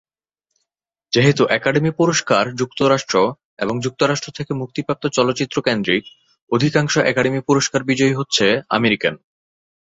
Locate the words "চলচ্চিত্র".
5.07-5.57